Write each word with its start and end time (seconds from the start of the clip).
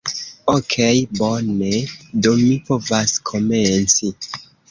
Okej 0.53 1.01
bone, 1.19 1.75
do 2.23 2.33
mi 2.45 2.49
povas 2.71 3.13
komenci 3.33 4.13